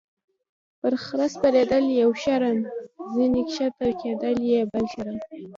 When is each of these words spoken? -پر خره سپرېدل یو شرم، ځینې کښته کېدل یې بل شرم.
-پر 0.79 0.93
خره 1.03 1.27
سپرېدل 1.33 1.85
یو 2.01 2.11
شرم، 2.23 2.59
ځینې 3.15 3.41
کښته 3.51 3.89
کېدل 4.01 4.37
یې 4.51 4.61
بل 4.71 4.85
شرم. 4.93 5.17